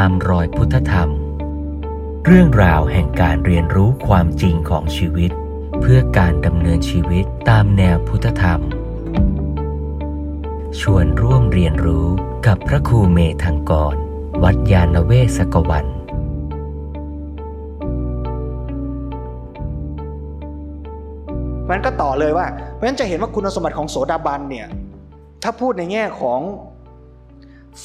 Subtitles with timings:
[0.00, 1.10] ตามรอยพุทธธรรม
[2.26, 5.30] เรื่องราวแห่งการเรียนรู้ความจริงของชีวิต
[5.80, 8.60] เพื่อการดำเนินชีวิตตามแนวพุทธธรรม
[10.80, 12.06] ชวนร่วมเรียนรู้
[12.46, 13.94] กับพระครูเมธังกร
[14.42, 15.86] วัดยาณเวศกวัน
[21.70, 24.66] มันก็ต่อเลยว่า เพราะฉะนั้นจะเห็นว่าคุณสมบัติของโสดาบันเนี่ย
[25.42, 26.40] ถ้าพูดในแง่ของ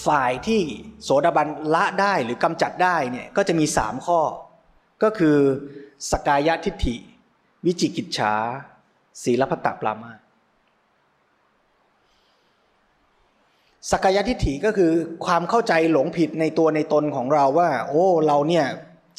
[0.06, 0.62] ฝ่ายที่
[1.04, 4.22] โสดาบันละได้หรือกำจัดได้เนี่ยก็จะมีสามข้อ
[5.04, 5.38] ก็คือ
[6.12, 6.96] สกายทิฏฐิ
[7.66, 8.34] วิจิกิจฉา
[9.24, 10.12] ศีลพัตตปรามา
[13.92, 14.92] สกายทิฏฐิก็คือ
[15.26, 18.66] ความเข้าใจหลงผิดในตัวในตนของเราว่า โอ้เราเนี่ย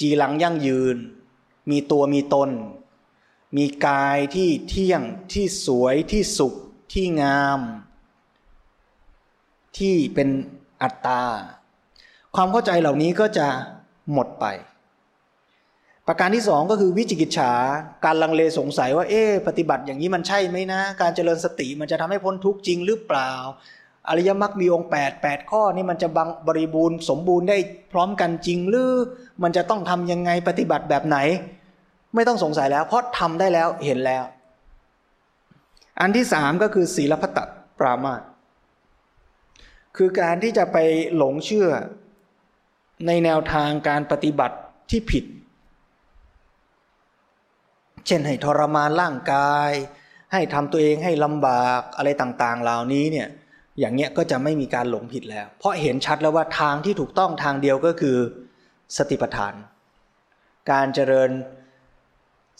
[0.00, 0.96] จีรังยั่งยืน
[1.70, 2.50] มีตัวมีตน
[3.56, 6.54] มีกายที่เที่ยงที่สวยที่สุข
[6.92, 7.60] ที่งาม
[9.78, 10.28] ที่เป็น
[10.82, 11.22] อัตตา
[12.36, 13.46] ความเข้าใจเหล่านี้ก็จะ
[14.12, 14.46] หมดไป
[16.06, 17.52] ประการที่สองก็คือวิจิกิจฉา
[18.04, 23.32] การลังเลสงสัยว่า เอ๊ปฏิบัติอย่างนี้มันใช่ไหมนะ การเจริญสติมันจะทำให้พ้นทุกข์จริงหรือเปล่า
[24.08, 27.58] อริยมรรคมีองค์ 8 8 ข้อนี่มันจะบังบริบูรณ์สมบูรณ์ได้
[27.92, 28.92] พร้อมกันจริงหรือ
[29.42, 31.18] มันจะต้องทำยังไงปฏิบัติแบบไหน
[32.14, 34.24] ไม่ต้องสงสัยแล้ว เพราะทำได้แล้วเห็นแล้ว
[36.00, 37.38] อันที่สามก็คือศีลพัตต
[37.78, 38.20] ปรามาส
[39.96, 40.78] คือการที่จะไป
[41.16, 41.68] หลงเชื่อ
[43.06, 44.56] ในแนวทางการปฏิบัติ
[44.90, 45.24] ที่ผิด
[48.06, 49.70] เช่นให้ทรมานร่างกาย
[50.32, 53.28] ให้ทำตัวเองให้ลำบากอะไรต่างๆ เหล่านี้เนี่ย
[53.78, 58.16] อย่างเงี้ยก็จะไม่มีการหลงผิดแล้ว เพราะเห็นชัดแล้วว่าทางที่ถูกต้องทางเดียวก็คือ
[58.96, 59.54] สติปัฏฐาน
[60.70, 61.30] การเจริญ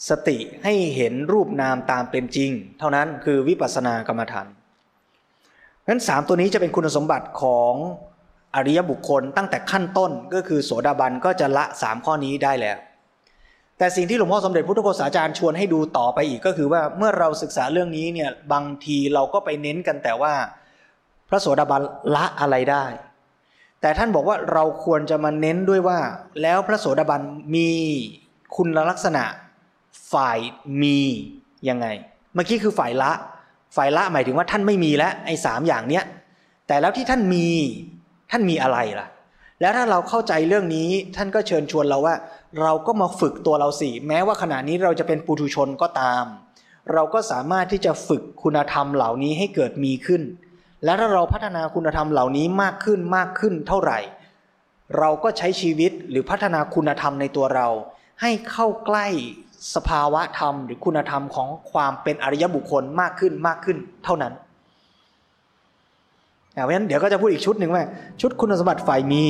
[0.09, 4.47] สติให้เห็นรูปนามตามเป็นจริง เท่านั้นคือวิปัสสนากรรมฐาน
[5.81, 7.73] เพราะฉะนั้นสามตัวนี้จะเป็นคุณสมบัติของ
[8.55, 12.77] อริยบุคคลตั้งแต่ขั้นต้นก็คือโสดาบันก็จะละสามข้อนี้ได้แล้ว
[13.77, 20.33] แต่สิ่งที่หลวงพ่อสมเด็จพุทธโฆษาจารย์ชวนให้ดูต่อไปอีกก็คือว่าเมื่อเราศึกษาเรื่องนี้เนี่ยบางทีเราก็ไปเน้นกันแต่ว่า
[21.29, 21.81] พระโสดาบัน
[22.15, 22.85] ละอะไรได้
[23.81, 25.99] แต่ท่านบอกว่าเราควรจะมาเน้นด้วยว่า
[26.41, 27.21] แล้วพระโสดาบัน
[27.55, 27.71] มี
[28.55, 29.23] คุณลักษณะ
[30.13, 30.39] ฝ่าย
[30.81, 30.99] มี
[31.69, 31.87] ยังไง
[32.33, 33.11] เมื่อกี้คือฝ่ายละ
[33.75, 36.03] ฝ่ายละหมายถึงว่าท่านไม่มีแล้วไอ้สามอย่างเนี้ย
[36.67, 37.47] แต่แล้วที่ท่านมี
[38.31, 39.07] ท่านมีอะไรล่ะ
[39.61, 42.15] แล้วถ้าเราเข้าใจเรื่องนี้ท่านก็เชิญชวนเราว่า
[42.61, 46.25] เราก็มาฝึกตัวเราสิแม้ว่าขณะนี้เราจะเป็นปุถุชนก็ตาม
[46.93, 50.21] เราก็สามารถที่จะฝึกคุณธรรมเหล่านี้ให้เกิดมีขึ้น
[50.83, 53.99] และถ้าเราพัฒนาคุณธรรมเหล่านี้มากขึ้นมากขึ้นเท่าไหร่
[54.97, 57.67] เราก็ใช้ชีวิตหรือพัฒนาคุณธรรมในตัวเรา
[58.21, 59.07] ให้เข้าใกล้
[59.75, 64.33] สภาวะธรรมหรือคุณธรรมของความเป็นอริยบุคคลมากขึ้นมากขึ้นเท่านั้น
[66.51, 67.83] เพราะฉะนั้นเดี๋ยวก็จะพูดอีกชุดหนึ่งว่า
[68.21, 69.23] ชุดคุณสมบัติฝ่ายมี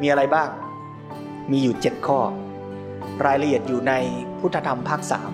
[0.00, 0.48] มีอะไรบ้าง
[1.50, 2.18] มีอยู่เจ็ดข้อ
[3.26, 3.92] รายละเอียดอยู่ใน
[4.38, 5.30] พุทธธรรมภาคสาม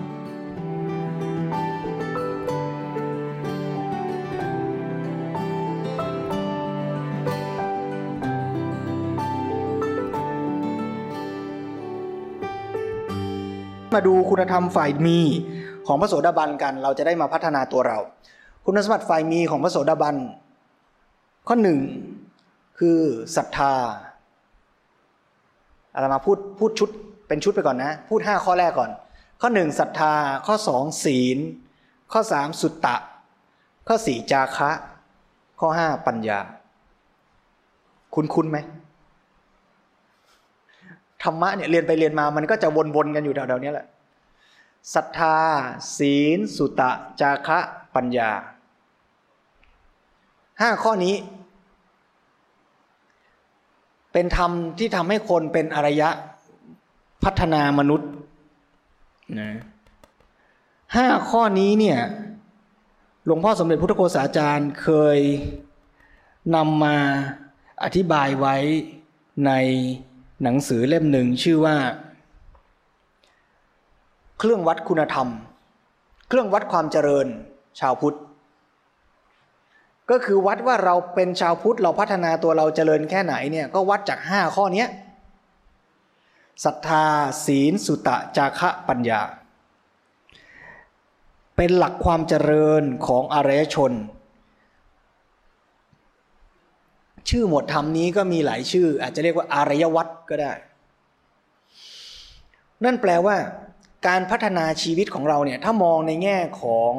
[13.95, 15.19] มาดูคุณธรรมฝ่ายมี
[15.87, 17.99] ของพระโสดาบันกัน เราจะได้มาพัฒนาตัวเรา
[18.65, 20.15] คุณสมบัติฝ่ายมีของพระโสดาบัน
[21.47, 21.79] ข้อหนึ่ง
[22.79, 22.99] คือ
[23.35, 23.73] ศรัทธา
[26.01, 26.89] เรามาพูดพูดชุด
[27.27, 28.91] เป็นชุดไปก่อนนะ พูดห้าข้อแรกก่อน
[29.41, 30.13] ข้อหนึ่งศรัทธา
[30.47, 31.37] ข้อสองศีล
[32.11, 32.97] ข้อสามสุตตะ
[33.87, 34.71] ข้อสี่จาคะ
[35.59, 36.39] ข้อห้าปัญญา
[38.13, 38.57] คุ้นคุ้นไหม
[41.25, 43.87] ธรรมะเนี่ยเรียนไปเรียนมามันก็จะวนๆกันอยู่แถวๆนี้แหละ
[44.93, 45.37] ศรัทธา
[45.97, 46.91] ศีล สุตะ
[47.21, 47.59] จาคะ
[47.95, 48.31] ปัญญา
[50.61, 51.15] ห้าข้อนี้
[54.11, 56.09] เป็นธรรมที่ทำให้คนเป็นอริยะ
[57.23, 58.09] พัฒนามนุษย์
[59.39, 59.49] นะ
[60.95, 61.99] ห้าข้อนี้เนี่ย
[63.25, 65.19] หลวงพ่อสมเด็จพุทธโฆษาจารย์เคย
[66.55, 66.97] นำมา
[67.83, 68.55] อธิบายไว้
[69.45, 69.51] ใน
[70.43, 71.77] หนังสือเล่มหนึ่งชื่อว่า
[74.39, 75.27] เครื่องวัดคุณธรรม
[76.29, 77.27] เครื่องวัดความเจริญ
[77.79, 78.17] ชาวพุทธ
[80.09, 84.85] ก็คือวัดว่าเราเป็นชาวพุทธเราพัฒนาตัวเราเจริญแค่ไหนเนี่ยก็วัดจากห้าข้อนี้
[86.65, 87.05] ศรัทธา
[87.45, 89.21] ศีล สุตะ จาคะปัญญา
[91.55, 93.91] เป็นหลักความเจริญของอารยชน
[97.29, 100.53] ชื่อหมวดธรรมนี้ก็มีหลายชื่อ อาจจะเรียกว่าอารยวัตรก็ได้
[102.83, 103.35] นั่นแปลว่า
[104.07, 106.93] การพัฒนาชีวิตของเราเนี่ยถ้ามองในแง่ของ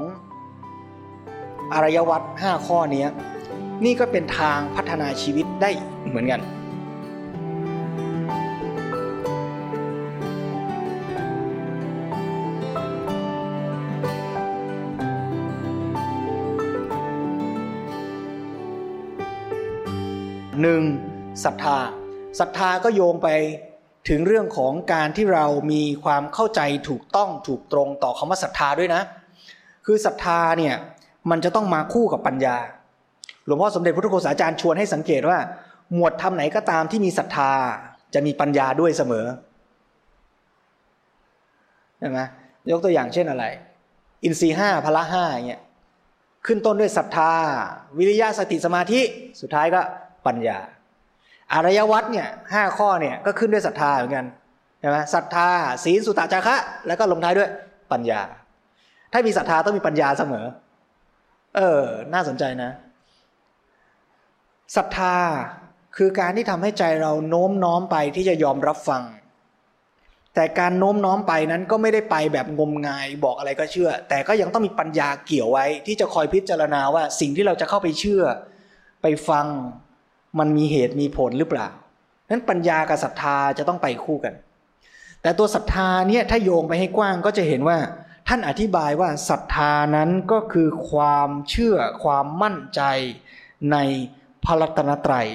[1.73, 3.07] อารยวัตห้าข้อนี้
[3.85, 5.71] นี่ก็เป็นทางพัฒนาชีวิตได้
[6.09, 6.41] เหมือนกัน
[20.63, 20.83] หนึ่ง
[21.45, 21.79] ศรัทธา
[22.41, 23.29] ศรัทธาก็โยงไป
[24.09, 29.03] ถึงเรื่องของการที่เรามีความเข้าใจถูกต้องถูกตรงต่อคำว่าศรัทธาด้วยนะ
[29.87, 30.75] คือศรัทธาเนี่ย
[31.31, 32.57] มันจะต้องมาคู่กับปัญญา
[33.47, 35.39] หลวงพ่อสมเด็จพระพุทธโฆษาจารย์ชวนให้สังเกตว่า
[35.95, 37.51] หมวดทำไหนก็ตามที่มีศรัทธา
[38.15, 39.27] จะมีปัญญาด้วยเสมอ
[41.99, 42.21] ใช่ไหม
[42.71, 43.45] ยกตัวอย่างเช่นอะไร
[44.25, 45.63] อินทรีห้าพละห้าเงี้ย
[46.47, 47.33] ขึ้นต้นด้วยศรัทธา
[47.99, 49.01] วิริยะสติสมาธิ
[49.41, 49.81] สุดท้ายก็
[50.27, 50.59] ปัญญา
[51.53, 54.27] อารยวัตเนี่ยห้าข้อเนี่ยก็ขึ้นด้วยศรัทธาเหมือนกัน
[54.81, 55.49] ใช่ไหมศรัทธา
[55.85, 56.57] ศีลสุตตะจาระ
[56.87, 57.51] แล้วก็ลงท้ายด้วย
[57.93, 58.21] ปัญญา
[59.13, 60.47] ถ้ามีศรัทธาต้องมีปัญญาเสมอ
[61.57, 61.83] เออ
[62.15, 62.71] น่าสนใจนะ
[64.77, 65.17] ศรัทธา
[65.97, 69.03] คือการที่ทำให้ใจเราโน้มน้อมไปที่จะยอมรับฟัง
[70.35, 78.23] แต่การโน้มน้อมไปนั้นก็ไม่ได้ไปแบบงมงายบอกอะไรก็เชื่อ แต่ก็ยังต้องมีปัญญาเกี่ยวไว้ ที่จะคอยพิจารณาว่าสิ่งที่เราจะเข้าไปเชื่อ
[79.03, 79.47] ไปฟัง
[80.39, 81.69] มันมีเหตุมีผลหรือเปล่า
[82.31, 84.35] นั้นปัญญากับศรัทธาจะต้องไปคู่กัน
[85.23, 87.79] แต่ตัวศรัทธาเนี่ยถ้าโยงไปให้กว้างก็จะเห็นว่า
[88.29, 92.83] ท่านอธิบายว่าศรัทธานั้นก็คือความเชื่อความมั่นใจ
[93.73, 93.77] ใน
[94.45, 95.27] พระรัตนตรัย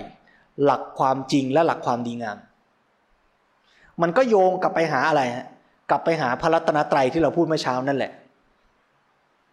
[0.63, 2.37] หลักความจริงและหลักความดีงาม
[4.01, 5.45] มันก็โยงกลับไปหาอะไรฮะ
[5.89, 8.11] กลับไปหาพระรัตนตรัยที่เราพูดเมื่อเช้านั่นแหละ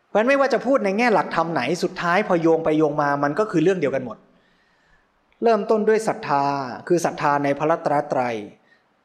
[0.09, 4.17] เพราะไม่ว่าจะพูดในแง่หลักธรรมไหนสุดท้ายพอโยงไปโยงมามันก็คือเรื่องเดียวกันหมด
[5.43, 6.45] เริ่มต้นด้วยศรัทธา
[6.89, 8.37] คือศรัทธาในพระรัตนตรัย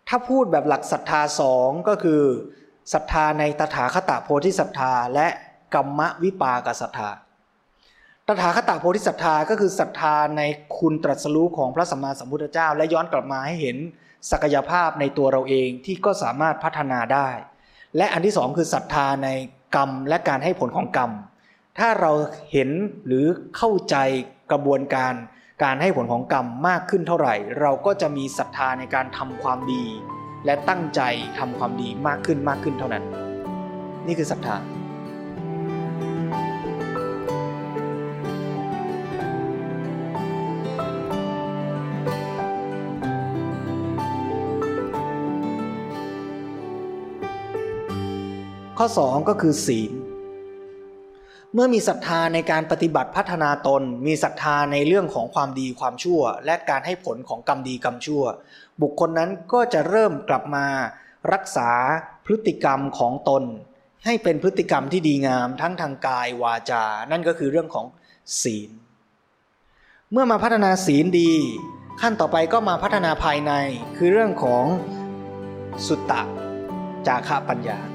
[0.09, 2.21] ถ้าพูดแบบหลักศรัทธาสองก็คือ
[2.93, 5.27] ศรัทธาในตถาคตโพธิศรัทธาและ
[5.73, 7.09] กรรมวิปากศรัทธา
[8.27, 10.41] ตถาคตโพธิศรัทธาก็คือศรัทธาใน
[10.77, 13.77] คุณตรัสรู้ของพระสัมมาสัมพุทธเจ้า และย้อนกลับมาให้เห็น
[14.31, 17.27] ศักยภาพในตัวเราเองที่ก็สามารถพัฒนาได้
[17.97, 19.29] และอันที่สองคือศรัทธาใน
[19.75, 21.11] กรรมและการให้ผลของกรรม
[21.79, 22.11] ถ้าเรา
[22.51, 22.69] เห็น
[23.05, 23.25] หรือ
[23.57, 23.95] เข้าใจ
[24.51, 25.13] กระบวนการ
[25.61, 29.83] การให้ผลของกรรมมากขึ้นเท่าไหร่ เราก็จะมีศรัทธาในการทำความดี
[30.45, 31.01] และตั้งใจ
[31.39, 33.03] ทำความดีมากขึ้นมากขึ้นเท่านั้น
[34.07, 34.57] นี่คือศรัทธา
[48.77, 49.91] ข้อ 2 ก็คือศีล
[51.55, 58.23] เมื่อมีศรัทธาในการปฏิบัติพัฒนาตน มีศรัทธาในเรื่องของความดีความชั่ว และการให้ผลของกรรมดีกรรมชั่ว
[58.81, 60.65] บุคคลนั้นก็จะเริ่มกลับมา
[61.33, 61.69] รักษา
[62.25, 63.43] พฤติกรรมของตน
[64.05, 67.85] ให้เป็นพฤติกรรมที่ดีงามทั้งทางกายวาจา นั่นก็คือเรื่องของ
[68.41, 68.69] ศีล
[70.11, 71.33] เมื่อมาพัฒนาศีลดี
[72.01, 73.51] ขั้นต่อไปก็มาพัฒนาภายใน
[73.97, 74.65] คือเรื่องของ
[75.85, 76.21] สุตตะ
[77.07, 77.92] จาคะปัญญา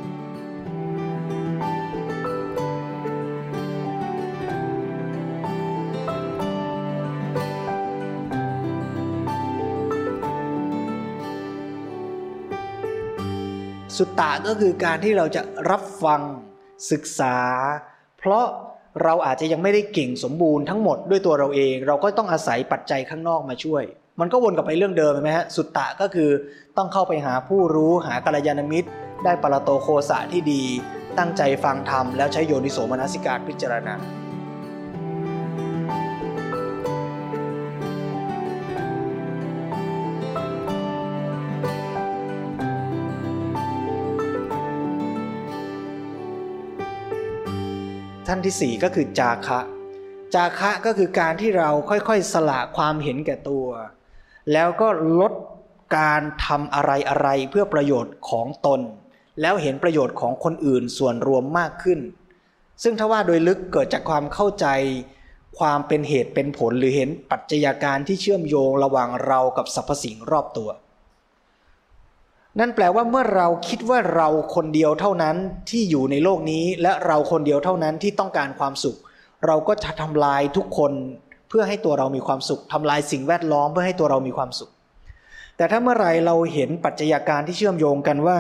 [13.99, 16.21] สุตตะก็คือการที่เราจะรับฟัง
[16.93, 17.37] ศึกษา
[18.19, 18.45] เพราะ
[19.03, 23.83] เราอาจจะยังไม่ได้เก่งสมบูรณ์ทั้งหมดด้วยตัวเราเอง เราก็ต้องอาศัยปัจจัยข้างนอกมาช่วย
[24.21, 26.31] มันก็วนกลับไปเรื่องเดิมไหมฮะสุตตะก็คือ
[26.77, 28.89] ต้องเข้าไปหาผู้รู้หากัลยาณมิตร
[29.25, 30.63] ได้ปรโตโคสะที่ดี
[31.19, 33.95] ตั้งใจฟังธรรมแล้วใช้โยนิโสมนสิการพิจารณา
[48.31, 49.61] ท่านที่สี่ก็คือจาคะ
[50.35, 53.67] จาคะก็คือการที่เราค่อยๆสละความเห็นแก่ตัว
[54.53, 54.89] แล้วก็
[55.21, 55.33] ลด
[55.99, 58.81] การทำอะไรอะไรเพื่อประโยชน์ของตน
[59.41, 62.01] แล้วเห็นประโยชน์ของคนอื่นส่วนรวมมากขึ้น
[62.83, 64.67] ซึ่งถ้าว่าโดยลึกเกิดจากความเข้าใจ
[65.59, 70.69] ความเป็นเหตุเป็นผลหรือเห็นปัจจัยการที่เชื่อมโยงระหว่างเรากับสรรพสิ่งรอบตัว
[72.59, 75.37] นั่นแปลว่าเมื่อเราคิดว่าเราคนเดียวเท่านั้น
[75.71, 78.97] ที่อยู่ในโลกนี้ และเราคนเดียวเท่านั้นที่ต้องการความสุข
[79.47, 80.93] เราก็จะทำลายทุกคน
[81.49, 84.71] เพื่อให้ตัวเรามีความสุขทำลายสิ่งแวดล้อมเพื่อให้ตัวเรามีความสุข
[85.57, 88.39] แต่ถ้าเมื่อไรเราเห็นปัจจัยการที่เชื่อมโยงกันว่า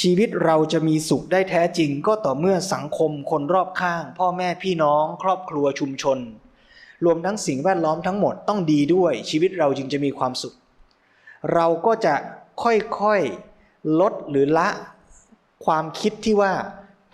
[0.00, 6.18] ชีวิตเราจะมีสุขได้แท้จริง ก็ต่อเมื่อสังคมคนรอบข้าง พ่อแม่พี่น้อง ครอบครัวชุมชน
[7.04, 10.54] รวมทั้งสิ่งแวดล้อมทั้งหมดต้องดีด้วย ชีวิตเราจึงจะมีความสุข
[11.54, 12.14] เราก็จะ
[12.62, 13.57] ค่อยๆ
[14.00, 14.68] ลดหรือละ
[15.64, 16.52] ความคิดที่ว่า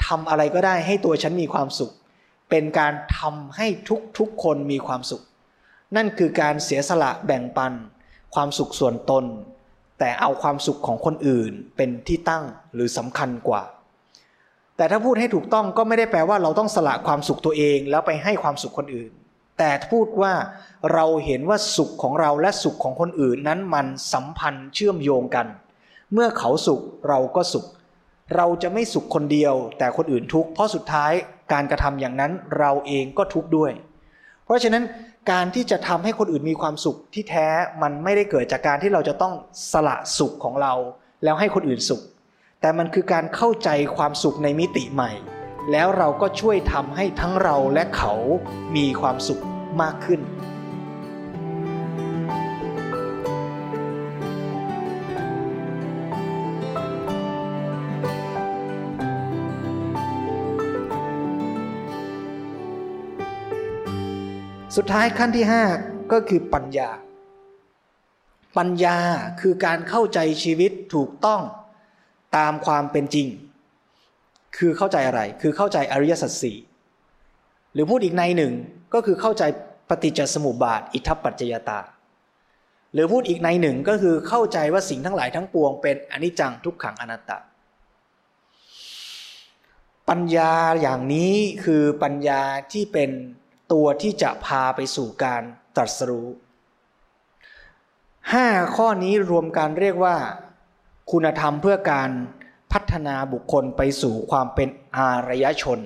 [0.06, 1.92] ทำอะไรก็ได้ให้ตัวฉันมีความสุข
[2.50, 3.66] เป็นการทำให้
[4.18, 5.22] ทุกๆคนมีความสุข
[5.96, 7.72] นั่นคือการเสียสละแบ่งปัน
[8.34, 9.24] ความสุขส่วนตน
[9.98, 12.44] แต่เอาความสุขของคนอื่นเป็นที่ตั้ง
[12.74, 13.62] หรือสำคัญกว่า
[14.76, 19.10] แต่ถ้าพูดให้ถูกต้องก็ไม่ได้แปลว่าเราต้องสละความสุขตัวเองแล้วไปให้ความสุขคนอื่น
[19.58, 20.32] แต่พูดว่า
[20.92, 27.66] เราเห็นว่าสุขของเราและสุขของคนอื่นนั้นมันสัมพันธ์เชื่อมโยงกันเเมื่อเขาสุขเราก็สุข
[28.36, 31.12] เราจะไม่สุขคนเดียว แต่คนอื่นทุกข์เพราะสุดท้าย
[31.52, 33.72] การกระทำอย่างนั้นเราเองก็ทุกข์ด้วย
[34.44, 34.84] เพราะฉะนั้น
[35.30, 37.46] การที่จะทำให้คนอื่นมีความสุขที่แท้
[37.82, 39.34] มันไม่ได้เกิดจากการที่เราจะต้อง
[39.72, 40.74] สละสุขของเรา
[41.24, 42.02] แล้วให้คนอื่นสุข
[42.60, 45.10] แต่มันคือการเข้าใจความสุขในมิติใหม่
[45.72, 48.14] แล้วเราก็ช่วยทำให้ทั้งเราและเขา
[48.76, 49.42] มีความสุข
[49.82, 50.20] มากขึ้น
[64.76, 65.46] สุดท้ายขั้นที่
[65.78, 66.90] 5 ก็คือปัญญา
[68.56, 68.98] ปัญญา
[69.40, 71.40] คือการเข้าใจชีวิตถูกต้อง
[72.36, 73.28] ตามความเป็นจริง
[74.56, 76.56] คือเข้าใจอะไร คือเข้าใจอริยสัจสี่
[77.72, 78.52] หรือพูดอีกในหนึ่ง
[78.94, 79.42] ก็คือเข้าใจ
[79.88, 81.80] ปฏิจจสมุปบาท อิทัปปัจจยตา
[82.92, 87.38] หรือพูดอีกในหนึ่งก็คือเข้าใจว่าสิ่งทั้งหลายทั้งปวงเป็นอนิจจังทุกขังอนัตตา
[90.08, 92.40] ปัญญาอย่างนี้คือปัญญา
[92.72, 93.10] ที่เป็น
[93.72, 95.42] ตัวที่จะพาไปสู่การ
[95.76, 96.28] ตรัสรู้
[98.32, 100.16] ห้าข้อนี้รวมกันเรียกว่า
[101.10, 102.10] คุณธรรมเพื่อการ
[102.72, 105.78] พัฒนาบุคคลไปสู่ความเป็นอารยชน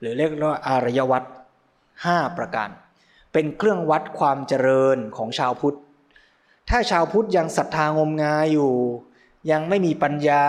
[0.00, 1.24] หรือเรียกว่าอารยวัต
[2.04, 2.68] ห้าประการ
[3.32, 5.78] เป็นเครื่องวัดความเจริญของชาวพุทธ
[6.68, 8.72] ถ้าชาวพุทธยังศรัทธางมงายอยู่
[9.50, 10.44] ยังไม่มีปัญญา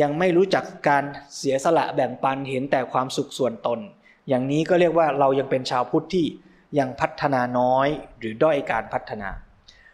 [0.00, 1.04] ยังไม่รู้จักการ
[1.36, 3.80] เสียสละแบ่งปันเห็นแต่ความสุขส่วนตน
[4.28, 6.26] อย่างนี้ก็เรียกว่าเรายังเป็นชาวพุทธที่
[6.78, 7.88] ยังพัฒนาน้อย
[8.18, 9.28] หรือด้อยการพัฒนา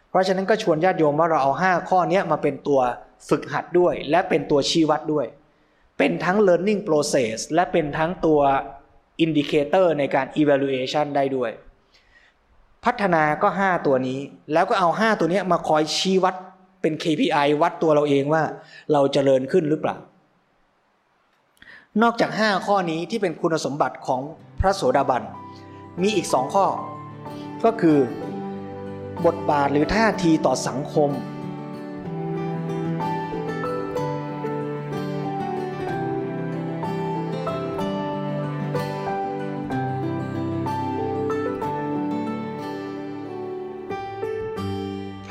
[0.09, 2.79] เพราะฉะนั้นก็ชวนญาติโยมว่าเราเอาห้าข้อนี้มาเป็นตัว
[3.29, 5.25] ฝึกหัดด้วย และเป็นตัวชี้วัดด้วย
[5.97, 8.39] เป็นทั้ง learning process และเป็นทั้งตัว
[9.21, 11.51] indicator ในการ evaluation ได้ด้วย
[12.85, 14.19] พัฒนาก็ 5 ตัวนี้
[14.53, 16.35] แล้วก็เอา 5 ตัวนี้มาคอยชี้วัด
[16.81, 18.43] เป็น KPI วัดตัวเราเองว่า
[18.93, 19.95] เราเจริญขึ้นหรือเปล่า
[22.01, 24.21] นอกจาก 5 ข้อนี้ที่เป็นคุณสมบัติของ
[24.59, 25.23] พระโสดาบัน
[26.01, 26.65] มีอีกสองข้อ
[27.63, 27.97] ก็คือ
[29.25, 31.09] บทบาทหรือท่าทีต่อสังคม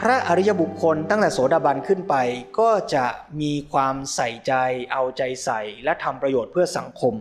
[0.08, 2.14] ระอริยบุคคลตั้งแต่โสดาบันขึ้นไป
[2.58, 3.06] ก็จะ
[3.40, 4.52] มีความใส่ใจ
[4.92, 7.14] เอาใจใส่และทำประโยชน์เพื่อสังคม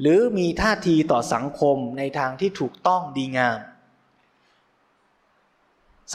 [0.00, 3.58] หรือมีท่าทีต่อสังคมในทางที่ถูกต้องดีงาม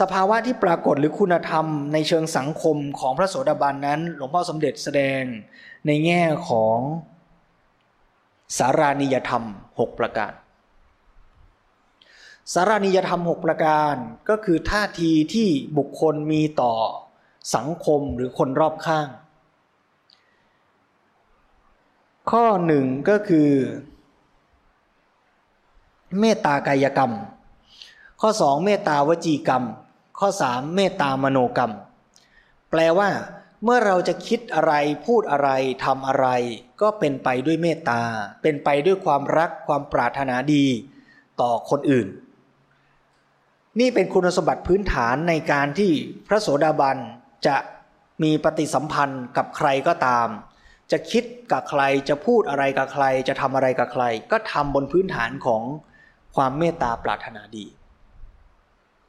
[0.00, 5.22] สภาวะที่ปรากฏหรือคุณธรรมในเชิงสังคมของพระโสดาบันนั้น หลวงพ่อสมเด็จแสดง
[5.86, 6.78] ในแง่ของ
[8.58, 10.32] สารานิยธรรม 6 ประการ
[12.52, 13.94] สารานิยธรรมหประการ
[14.28, 15.48] ก็คือท่าทีที่
[15.78, 16.72] บุคคลมีต่อ
[17.54, 19.08] สังคมหรือคนรอบข้าง
[22.30, 23.50] ข้อหนึ่งก็คือ
[26.20, 27.12] เมตตากายกรรม
[28.20, 29.64] ข้อสองเมตตาวจีกรรม
[30.18, 31.72] ข้อสามเมตตามโนกรรม
[32.70, 33.10] แปลว่า
[33.64, 34.72] เมื่อเราจะคิดอะไร
[35.06, 35.48] พูดอะไร
[35.84, 36.26] ทำอะไร
[36.80, 38.02] ก็เป็นไปด้วยเมตตา
[38.42, 40.66] เป็นไปด้วยความรักความปรารถนาดี
[41.40, 42.08] ต่อคนอื่น
[43.80, 45.92] นี่เป็นคุณสมบัติพื้นฐานในการที่
[46.28, 46.98] พระโสดาบัน
[47.46, 47.56] จะ
[48.22, 50.28] มีปฏิสัมพันธ์กับใครก็ตาม
[50.92, 55.62] จะคิดกับใครจะพูดอะไรกับใคร จะทำอะไรกับใคร ก็ทำบนพื้นฐานของ
[56.36, 57.64] ความเมตตาปรารถนาดี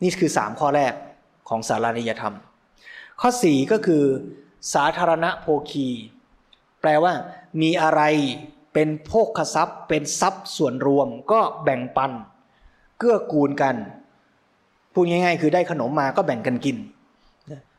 [0.03, 0.93] นี่คือสามข้อแรก
[1.49, 2.35] ของสารานิยธรรม
[3.21, 4.03] ข้อสี่ก็คือ
[4.73, 5.87] สาธารณโภคี
[6.81, 7.13] แปลว่า
[7.61, 8.01] มีอะไร
[8.73, 12.11] เป็นโภคทรัพย์ เป็นทรัพย์ส่วนรวมก็แบ่งปัน
[12.97, 13.75] เกื้อกูลกัน
[14.95, 16.77] พูดง่าย ๆ คือได้ขนมมาก็แบ่งกันกิน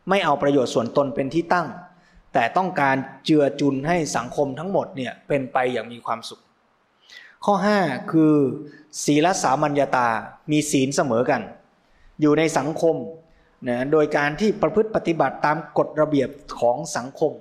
[0.08, 1.66] ไม่เอาประโยชน์ส่วนตนเป็นที่ตั้ง
[2.32, 6.40] แต่ต้องการเจือจุนให้สังคมทั้งหมดเนี่ยเป็นไปอย่างมีความสุข
[7.44, 8.34] ข้อ 5 คือ
[9.04, 10.08] ศีลสามัญญาตา
[10.52, 11.42] มีศีลเสมอกัน
[12.20, 12.96] อยู่ในสังคม
[13.68, 16.28] นะโดยการที่ประพฤติปฏิบัติตามกฎระเบียบ
[16.60, 17.32] ของสังคม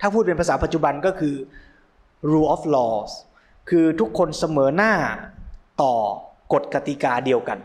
[0.00, 1.34] ถ้าพูดเป็นภาษาปัจจุบันก็คือ
[2.30, 3.10] rule of laws
[3.70, 4.92] คือทุกคนเสมอหน้า
[5.82, 5.94] ต่อ
[6.52, 7.58] กฎกติกาเดียวกัน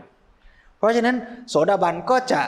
[0.80, 1.16] เพราะฉะนั้น
[1.48, 2.42] โสดาบันก็จะ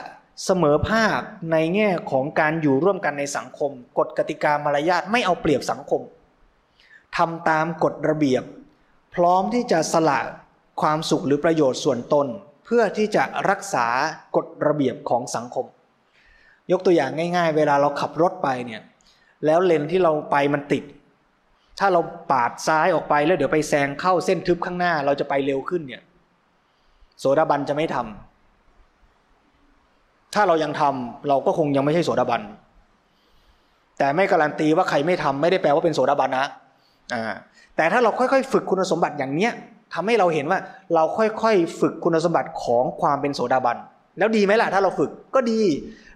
[0.45, 1.19] เสมอภาค
[1.51, 6.01] ในแง่ของการอยู่ร่วมกันในสังคม กฎกติกามารยาทไม่เอาเปรียบสังคม
[7.17, 8.43] ทำตามกฎระเบียบ
[9.15, 10.19] พร้อมที่จะสละ
[10.81, 12.27] ความสุขหรือประโยชน์ส่วนตน
[12.65, 13.87] เพื่อที่จะรักษา
[14.35, 15.65] กฎระเบียบของสังคม
[16.71, 18.81] ยกตัวอย่างง่าย ๆ เวลาเราขับรถไปเนี่ย
[19.45, 20.83] แล้วเลนที่เราไปมันติด
[21.79, 26.01] ถ้าเราปาดซ้ายออกไปแล้วเดี๋ยวไปแซงเข้าเส้นทึบข้างหน้าเราจะไปเร็วขึ้นเนี่ย
[27.23, 32.41] โสดาบันจะไม่ทำถ้าเรายังทำเราก็คงยังไม่ใช่โสดาบัน
[33.97, 36.45] แต่ไม่การันตีว่าใครไม่ทำไม่ได้แปลว่าเป็นโสดาบันนะ
[37.13, 37.33] อ่า
[37.75, 39.51] แต่ถ้าเราค่อยๆ ฝึกคุณสมบัติอย่างเนี้ย
[39.93, 40.59] ทำให้เราเห็นว่า
[40.95, 43.77] เราค่อยๆ ฝึกคุณสมบัติของความเป็นโสดาบัน
[44.17, 45.59] แล้วดีไหมล่ะถ้าเราฝึกก็ดี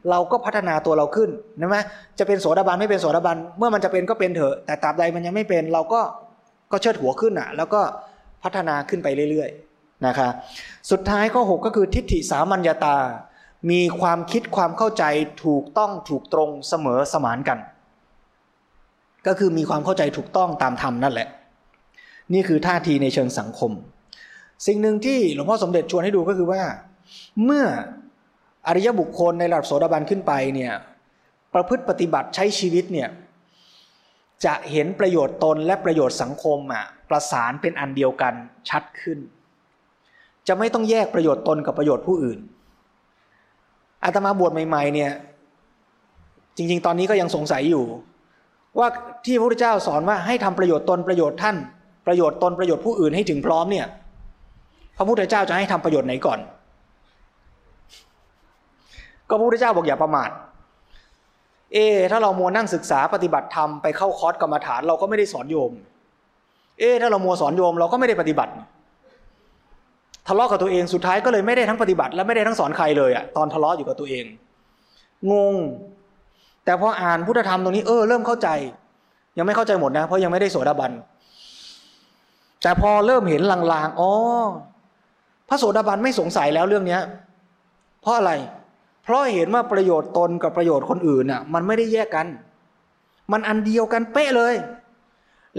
[0.10, 1.78] เราก็พัฒนาตัวเราขึ้นนะไหม
[2.20, 6.02] จะเป็นโสดาบันไม่เป็นโสดาบัน เมื่อมันจะเป็นก็เป็นเถอะ แต่ตราบใดมันยังไม่เป็นเราก็
[6.72, 7.82] ก็เชิดหัวขึ้นอะ แล้วก็
[8.44, 9.67] พัฒนาขึ้นไปเรื่อยๆ
[10.06, 10.30] นะคะ
[10.92, 12.98] สุดท้ายข้อ 6 ก็คือทิฏฐิสามัญญาตา
[13.72, 15.04] มีความคิดความเข้าใจ
[15.46, 17.60] ถูกต้องถูกตรงเสมอสมานกัน
[19.28, 21.28] ก็คือมีความเข้าใจถูกต้องตามธรรมนั่นแหละ
[22.34, 23.72] นี่คือท่าทีในเชิงสังคม
[24.68, 26.62] สิ่งหนึ่งที่หลวงพ่อสมเด็จชวนให้ดูก็คือว่า
[27.46, 27.66] เมื่อ
[28.68, 30.74] อริยบุคคลในระดับโสดาบันขึ้นไปเนี่ย
[31.54, 33.10] ประพฤติปฏิบัติใช้ชีวิตเนี่ย
[34.46, 38.34] จะเห็นประโยชน์ตนและประโยชน์สังคมอะประสานเป็นอันเดียวกัน
[38.70, 39.20] ชัดขึ้น
[40.48, 42.40] จะไม่ต้องแยกประโยชน์ตนกับประโยชน์ผู้อื่น
[44.04, 45.12] อาตมาบวชใหม่ ๆ เนี่ย
[46.58, 47.86] จริง ๆ ตอนนี้ก็ยังสงสัยอยู่
[48.80, 48.88] ว่า
[49.26, 51.56] ที่พระพุทธเจ้าสอนว่าให้ทำประโยชน์ตนประโยชน์ท่าน
[52.08, 53.88] ประโยชน์ตนประโยชน์ผู้อื่นให้ถึงพร้อมเนี่ย
[54.98, 56.40] พระพุทธเจ้าจะให้ทำประโยชน์ไหนก่อน
[59.30, 60.30] ก็พระพุทธเจ้าบอกอย่าประมาท
[61.74, 61.78] เอ
[62.12, 65.72] ถ้าเรามัวนั่งศึกษาปฏิบัติธรรมไปเข้าคอร์สกรรมฐานเราก็ไม่ได้สอนโยม
[66.80, 68.52] เอ ถ้าเรามัวสอนโยมเราก็ไม่ได้ปฏิบัติ
[70.28, 74.26] ทะเลาะกับตัวเองสุดท้ายก็เลยไม่ได้ทั้งปฏิบัติ และไม่ได้ทั้งสอนใครเลยอะตอนทะเลาะอยู่กับตัวเอง
[75.32, 75.56] งง
[76.66, 78.50] แต่พออ่านพุทธธรรมตรงนี้เออเริ่มเข้าใจ
[79.38, 80.92] ยังไม่เข้าใจหมดนะ เพราะยังไม่ได้โสดาบัน
[82.64, 84.12] แต่พอเริ่มเห็นลางๆอ๋อ
[85.50, 87.02] พระโสดาบันไม่สงสัยแล้วเรื่องเนี้ย
[88.02, 88.32] เพราะอะไร
[89.04, 92.28] เพราะเห็นว่าประโยชน์ตนกับประโยชน์คนอื่นน่ะ มันไม่ได้แยกกัน
[93.32, 94.54] มันอันเดียวกันเป๊ะเลย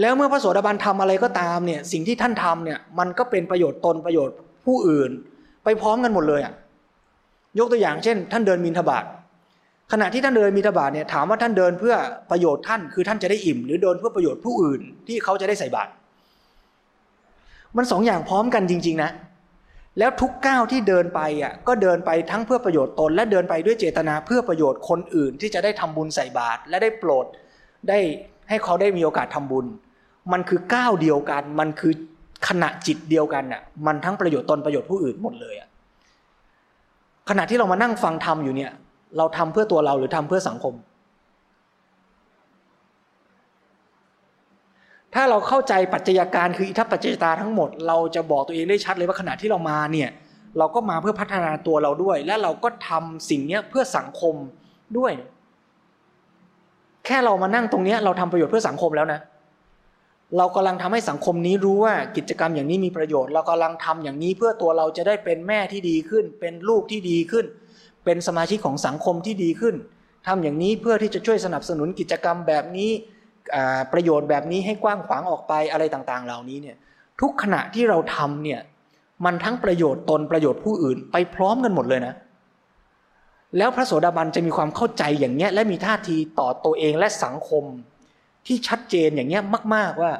[0.01, 5.11] แล้วเมื่อพระโสดาบันทำอะไรก็ตามเนี่ย สิ่งที่ท่านทำเนี่ย มันก็เป็นประโยชน์ตนประโยชน์ ผู้อื่น
[5.63, 6.53] ไปพร้อมกันหมดเลยอะ
[7.59, 9.05] ยกตัวอย่างเช่น ท่านเดินมินทบาท
[9.91, 11.95] ขณะที่ท่านเดินมินทบาทเนี่ยถามว่าท่านเดินเพื่อ
[12.31, 15.91] ประโยชน์ท่านคือท่านจะได้อิ่ม หรือเดินเพื่อประโยชน์ผู้อื่น ที่เขาจะได้ใส่บาตร
[17.77, 19.11] มันสองอย่างพร้อมกันจริง ๆ นะ
[19.99, 27.25] แล้วทุกก้าวที่เดินไปอะก็เดินไปทั้งเพื่อประโยชน์ตน และเดินไปด้วยเจตนาเพื่อประโยชน์คนอื่น ที่จะได้ทำบุญใส่บาตรและได้โปรด
[27.89, 27.99] ได้
[28.49, 29.65] ให้เขาได้มีโอกาสทำบุญ
[30.31, 31.93] มันคือก้าวเดียวกัน มันคือ
[32.47, 35.69] ขณะจิตเดียวกันอะมันทั้งประโยชน์ตนประโยชน์ผู้อื่นหมดเลยอะ
[37.29, 38.71] ขณะที่เรามานั่งฟังธรรมอยู่เนี่ย
[39.17, 40.73] เราทำเพื่อตัวเราหรือทำเพื่อสังคม
[45.13, 50.09] ถ้าเราเข้าใจปัจจัยการคืออิทัปปัจจยตาทั้งหมด เราจะบอกตัวเองได้ชัดเลยว่าขณะที่เรามาเนี่ย
[50.57, 54.35] เราก็มาเพื่อพัฒนาตัวเราด้วย และเราก็ทำสิ่งเนี้ยเพื่อสังคม
[54.97, 55.13] ด้วย
[57.05, 59.19] แค่เรามานั่งตรงนี้เราทำประโยชน์เพื่อสังคมแล้วนะ
[60.37, 67.45] เรากำลังทำให้สังคมนี้รู้ว่ากิจกรรมอย่างนี้มีประโยชน์ เรากำลังทำอย่างนี้เพื่อตัวเราจะได้เป็นแม่ที่ดีขึ้น เป็นลูกที่ดีขึ้น
[68.05, 69.75] เป็นสมาชิกของสังคมที่ดีขึ้น
[70.27, 72.91] ทำอย่างนี้เพื่อที่จะช่วยสนับสนุนกิจกรรมแบบนี้
[73.93, 76.77] ประโยชน์แบบนี้ให้กว้างขวางออกไปอะไรต่างๆ เหล่านี้เนี่ย
[77.21, 78.59] ทุกขณะที่เราทำเนี่ย
[79.25, 82.13] มันทั้งประโยชน์ตนประโยชน์ผู้อื่นไปพร้อมกันหมดเลยนะ
[83.57, 87.63] แล้วพระโสดาบันจะมีความเข้าใจอย่างเนี้ยและมีท่าทีต่อตัวเองและสังคม
[88.49, 89.43] ที่ชัดเจนอย่างเงี้ย
[89.75, 90.11] มาก ๆว่า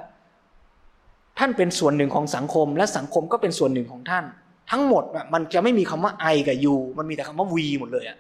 [1.38, 4.26] ท่านเป็นส่วนหนึ่งของสังคม และสังคมก็เป็นส่วนหนึ่งของท่าน
[4.72, 8.18] ทั้งหมดมันจะไม่มีคำว่าไอกับยูมันมีแต่คำว่าวีหมดเลยอะ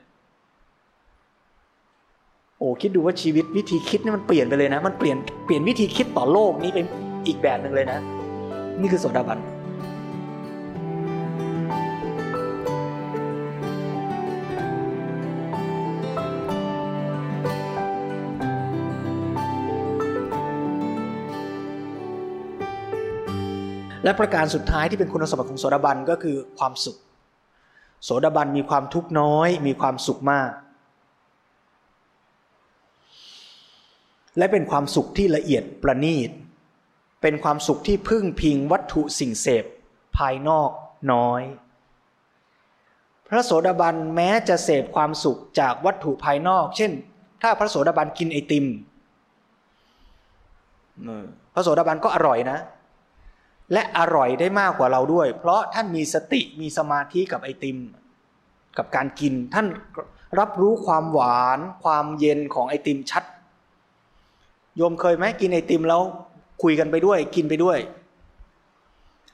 [2.57, 6.85] โอ้คิดดูว่าชีวิตวิธีคิดนี่มันเปลี่ยนไปเลยนะ มันเปลี่ยนเปลี่ยนวิธีคิดต่อโลกนี้เป็น
[7.27, 7.99] อีกแบบหนึ่งเลยนะ
[8.81, 9.39] นี่คือโสดาบัน
[24.03, 26.97] และประการสุดท้ายที่เป็นคุณสมบัติของโสดาบันก็คือความสุข
[28.03, 30.51] โสดาบันมีความทุกข์น้อย มีความสุขมาก
[34.37, 36.29] และเป็นความสุขที่ละเอียดประณีต
[37.21, 39.65] เป็นความสุขที่พึ่งพิงวัตถุสิ่งเสพ
[40.17, 40.69] ภายนอก
[41.11, 41.41] น้อย
[43.29, 46.91] พระโสดาบันแม้จะเสพความสุขจากวัตถุภายนอก เช่น
[47.41, 48.65] ถ้าพระโสดาบันกินไอติม
[51.53, 52.59] พระโสดาบันก็อร่อยนะ
[53.73, 57.77] และอร่อยได้มากกว่าเราด้วย เพราะท่านมีสติมีสมาธิกับไอติม
[58.77, 59.67] กับการกินท่าน
[60.39, 63.23] รับรู้ความหวานความเย็นของไอติมชัด
[64.77, 66.01] โยมเคยไหมกินไอติมแล้ว
[66.63, 67.77] คุยกันไปด้วย กินไปด้วย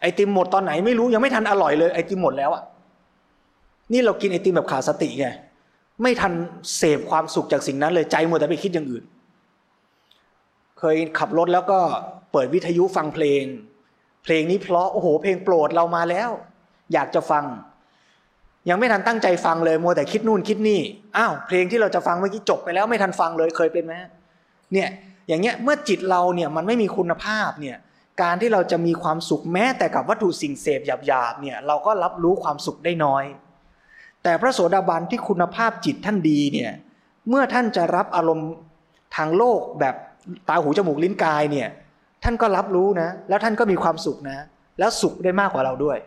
[0.02, 2.64] ไอติมหมดตอนไหนไม่รู้ยังไม่ทันอร่อยเลยไอติมหมดแล้วอะ
[3.94, 5.28] นี่เรากินไอติมแบบขาดสติไง
[6.02, 6.34] ไม่ทัน
[6.78, 9.04] เสพความสุขจากสิ่งนั้นเลยใจหมัวแต่ไปคิดอย่างอื่น
[10.80, 11.80] เคยขับรถแล้วก็
[12.32, 13.44] เปิดวิทยุฟังเพลง
[14.26, 16.30] เพลงนี้เพราะโอ้โห เพลงโปรดเรามาแล้ว
[16.94, 17.44] อยากจะฟัง
[18.70, 20.82] ยังไม่ทันตั้งใจฟังเลยมัวแต่คิดนู่นคิดนี่
[21.18, 23.94] อ้าวเพลงที่เราจะฟังเมื่อกี้จบไปแล้วไม่ทันฟังเลยเคยเป็นไหม
[24.74, 24.90] เนี่ย
[25.28, 27.78] อย่างเงี้ยเมื่อจิตเราเนี่ยมันไม่มีคุณภาพเนี่ย
[28.22, 33.24] การที่เราจะมีความสุขแม้แต่กับวัตถุสิ่งเสพหยาบๆเนี่ยเราก็รับรู้ความสุขได้น้อย
[34.24, 36.72] แต่พระโสดาบันที่คุณภาพจิตท่านดีเนี่ย
[37.30, 38.50] เมื่อท่านจะรับอารมณ์
[39.16, 39.96] ทางโลกแบบ
[40.50, 41.70] ตาหูจมูกลิ้นกายเนี่ย
[42.26, 44.38] ท่านก็รับรู้นะ แล้วท่านก็มีความสุขนะ
[44.80, 45.98] แล้วสุขได้มากกว่าเราด้วย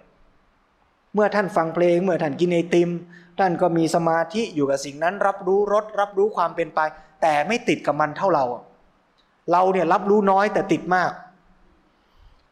[1.14, 2.90] เมื่อท่านฟังเพลง เมื่อท่านกินไอติม
[3.38, 6.80] ท่านก็มีสมาธิอยู่กับสิ่งนั้น รับรู้รสรับรู้ความเป็นไป
[7.22, 8.44] แต่ไม่ติดกับมันเท่าเรา
[9.52, 11.12] เราเนี่ยรับรู้น้อยแต่ติดมาก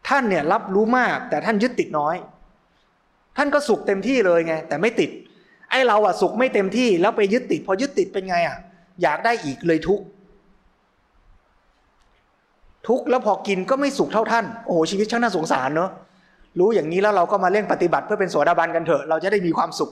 [0.09, 2.17] ท่านเนี่ยรับรู้มาก แต่ท่านยึดติดน้อย
[3.37, 5.11] ท่านก็สุขเต็มที่เลยไง แต่ไม่ติด
[5.71, 8.57] ไอเราอะสุขไม่เต็มที่แล้วไปยึดติด พอยึดติดเป็นไงอะ
[9.03, 10.05] อยากได้อีกเลยทุกข์
[12.89, 15.91] ทุกข์แล้วพอกินก็ไม่สุขเท่าท่านโอ้โหชีวิตช่างน่าสงสารเนาะ
[16.59, 19.91] รู้อย่างนี้แล้วเราก็มาเร่งปฏิบัติเพื่อเป็นโสดาบันกันเถอะ เราจะได้มีความสุข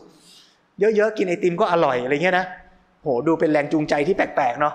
[0.80, 2.46] เยอะๆกินไอติมก็อร่อยอะไรเงี้ยนะ
[3.02, 4.74] โหดูเป็นแรงจูงใจที่แปลกๆเนาะ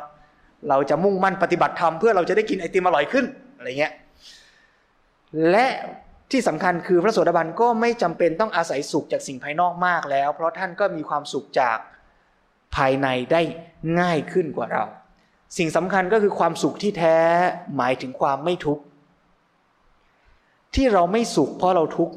[0.70, 3.26] เราจะมุ่งมั่นปฏิบัติธรรมเพื่อเราจะได้กินไอติมอร่อยขึ้น
[3.58, 3.94] อะไรเงี้ย
[5.52, 5.66] และ
[6.32, 11.78] ที่สำคัญคือพระโสดาบันก็ไม่จำเป็นต้องอาศัยสุขจากสิ่งภายนอกมากแล้ว เพราะท่านก็มีความสุขจาก
[12.76, 13.42] ภายในได้
[14.00, 14.84] ง่ายขึ้นกว่าเรา
[15.58, 17.18] สิ่งสำคัญก็คือความสุขที่แท้
[17.78, 18.84] หมายถึงความไม่ทุกข์
[20.76, 22.16] ที่เราไม่สุขเพราะเราทุกข์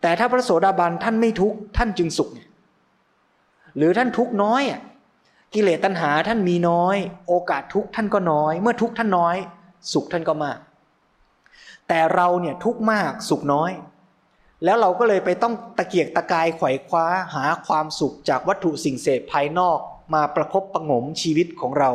[0.00, 2.30] แต่ถ้าพระโสดาบันท่านไม่ทุกข์ท่านจึงสุข
[3.76, 4.62] หรือท่านทุกข์น้อย
[5.54, 6.96] กิเลสตัณหาท่านมีน้อย
[7.28, 9.36] โอกาสทุกข์ท่านก็น้อย เมื่อทุกข์ท่านน้อย
[9.92, 10.58] สุขท่านก็มาก
[11.88, 13.70] แต่เราเนี่ยทุกข์มากสุขน้อย
[14.64, 19.78] แล้วเราก็เลยไปต้องตะเกียกตะกายไขว่คว้าหาความสุขจากวัตถุสิ่งเสพภายนอก
[20.14, 21.90] มาประครบประงมชีวิตของเรา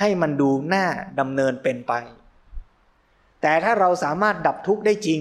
[0.00, 0.86] ให้มันดูหน่า
[1.20, 1.92] ดำเนินเป็นไป
[3.40, 5.20] แต่ถ้าเราสามารถดับทุกข์ได้จริง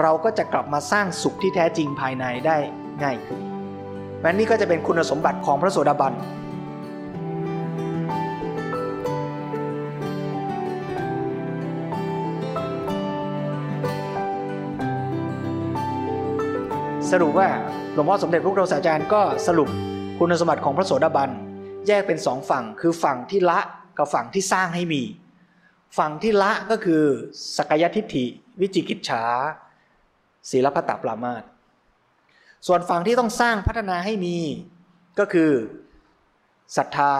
[0.00, 2.56] เราก็จะกลับมาสร้างสุขที่แท้จริงภายในได้
[3.02, 3.40] ง่ายขึ้น
[4.22, 6.14] และนี่ก็จะเป็นคุณสมบัติของพระโสดาบัน
[17.10, 17.48] สรุปว่า
[17.94, 19.68] หลวงพ่อสมเด็จพระพุทธศาสดาจารย์ก็สรุป
[20.22, 21.30] คุณสมบัติของพระโสดาบัน
[21.86, 23.60] แยกเป็นสองฝั่งคือฝั่งที่ละ
[23.98, 25.02] กับฝั่งที่สร้างให้มี
[25.98, 27.02] ฝั่งที่ละก็คือ
[27.56, 28.24] สกยทิฏฐิ
[28.60, 29.24] วิจิกิจฉา
[30.50, 31.42] ศีลพัตตปรามาต
[32.66, 34.36] ส่วนฝั่งที่ต้องสร้างพัฒนาให้มี
[35.18, 35.50] ก็คือ
[36.76, 37.14] ศรัทธา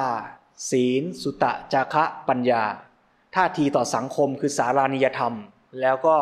[0.71, 2.63] ศีล สุตะ จาคะปัญญา
[3.35, 5.35] ท่าทีต่อสังคมคือสารานิยธรรม
[5.81, 6.17] แล้วก็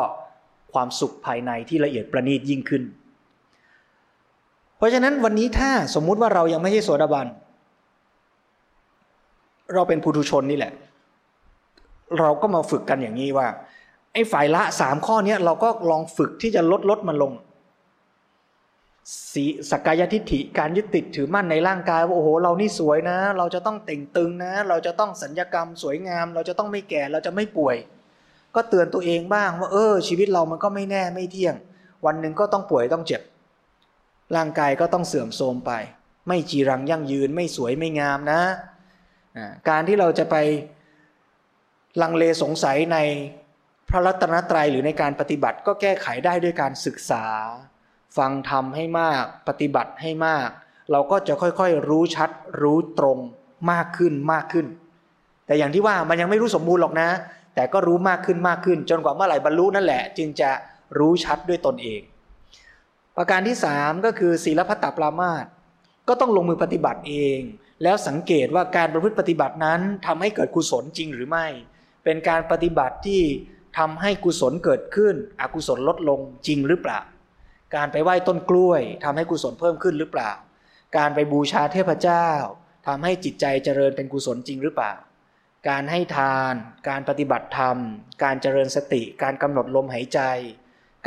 [0.73, 2.83] ความสุขภายในที่ละเอียดประณีตยิ่งขึ้น
[4.77, 7.27] เพราะฉะนั้นวันนี้ถ้าสมมุติว่าเรายังไม่ใช่โสดาบัน
[9.73, 10.73] เราเป็นผู้ทุชนนี่แหละ
[12.19, 13.47] เราก็มาฝึกกันอย่างนี้ว่า
[14.13, 17.33] ไอ้ฝ่ายละสามข้อนี้เราก็ลองฝึกที่จะลดลดมันลง
[19.33, 27.75] สีสกายทิฏฐิการยึดติดถือมั่นในร่างกายว่าโอ้โหเรานี่สวยนะ เราจะต้องเต่งตึงนะ เราจะต้องสัญญกรรมสวยงาม เราจะต้องไม่แก่เราจะไม่ป่วย
[28.55, 31.55] ก็เตือนตัวเองบ้างว่า เออ ชีวิตเรามันก็ไม่แน่ไม่เที่ยง
[32.05, 33.21] วันหนึ่งก็ต้องป่วยต้องเจ็บ
[34.35, 35.71] ร่างกายก็ต้องเสื่อมโทรมไป
[36.27, 38.41] ไม่จีรังยั่งยืนไม่สวยไม่งามนะ
[39.69, 40.35] การที่เราจะไป
[42.01, 42.97] ลังเลสงสัยใน
[43.89, 47.25] พระรัตนตรัยหรือในการปฏิบัติก็แก้ไขได้ด้วยการศึกษา
[48.17, 50.49] ฟังธรรมให้มากปฏิบัติให้มาก
[50.91, 52.29] เราก็จะค่อยๆรู้ชัด
[52.61, 53.17] รู้ตรง
[53.71, 54.65] มากขึ้นมากขึ้น
[55.45, 57.09] แต่อย่างที่ว่ามันยังไม่รู้สมบูรณ์หรอกนะ
[57.55, 60.49] แต่ก็รู้มากขึ้นมากขึ้น จนกว่าเมื่อไหร่บรรลุนั่นแหละ จึงจะ
[60.97, 62.01] รู้ชัดด้วยตนเอง
[63.17, 65.45] ประการที่สามก็คือศีลพัตตปรามาต
[66.07, 67.39] ก็ต้องลงมือปฏิบัติเอง
[67.83, 71.47] แล้วสังเกตว่าการประพฤติปฏิบัตินั้นทำให้เกิดกุศลจริงหรือไม่
[72.03, 73.21] เป็นการปฏิบัติที่
[73.77, 76.99] ทำให้กุศลเกิดขึ้น อกุศลลดลงจริงหรือเปล่า
[77.75, 80.31] การไปไหว้ต้นกล้วยทำให้กุศลเพิ่มขึ้นหรือเปล่า
[80.97, 82.27] การไปบูชาเทพเจ้า
[82.87, 84.93] ทำให้จิตใจเจริญเป็นกุศลจริงหรือเปล่า
[85.69, 86.53] การให้ทาน
[86.89, 87.77] การปฏิบัติธรรม
[88.23, 90.19] การเจริญสติ การกำหนดลมหายใจ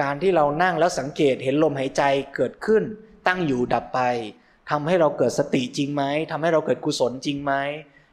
[0.00, 2.02] การที่เรานั่งแล้วสังเกตเห็นลมหายใจ
[2.36, 2.82] เกิดขึ้น
[3.26, 4.00] ตั้งอยู่ดับไป
[4.70, 7.52] ทำให้เราเกิดสติจริงไหมทำให้เราเกิดกุศลจริงไหม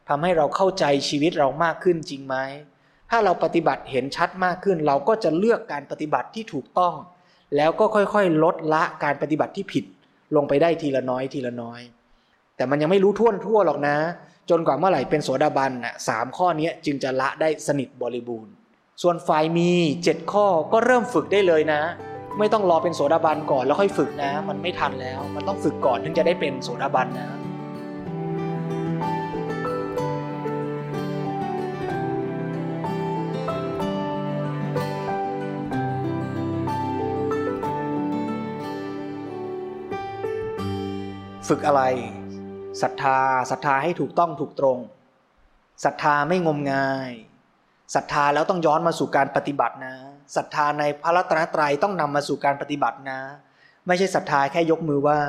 [0.08, 2.36] ทำให้เราเข้าใจชีวิตเรามากขึ้นจริงไหม
[3.10, 6.94] ถ้าเราปฏิบัติเห็นชัดมากขึ้น เราก็จะเลือกการปฏิบัติที่ถูกต้อง
[7.56, 9.84] แล้วก็ค่อยๆ ลดละการปฏิบัติที่ผิด
[10.36, 11.80] ลงไปได้ทีละน้อยทีละน้อย
[12.56, 13.96] แต่มันยังไม่รู้ทั่วทั่วหรอกนะ
[14.50, 18.52] จนกว่าเมื่อไหร่เป็นโสดาบันน่ะสามข้อนี้จึงจะละได้สนิทบริบูรณ์
[19.02, 19.70] ส่วนฝ่ายมี
[20.04, 21.82] 7 ข้อก็เริ่มฝึกได้เลยนะ
[22.38, 27.28] ไม่ต้องรอเป็นโสดาบันก่อนแล้วค่อยฝึกนะ มันไม่ทันแล้ว มันต้องฝึกก่อนถึงจะได้เป็นโสดาบันนะ
[41.48, 41.82] ฝึกอะไร
[42.82, 43.18] ศรัทธา
[43.50, 44.78] ศรัทธาให้ถูกต้องถูกตรง
[45.84, 47.12] ศรัทธาไม่งมงาย
[47.94, 49.94] ศรัทธาแล้วต้องย้อนมาสู่การปฏิบัตินะ
[50.36, 53.18] ศรัทธาในพระรัตนตรัยต้องนำมาสู่การปฏิบัตินะ
[53.86, 55.20] ไม่ใช่ศรัทธาแค่ยกมือไหว้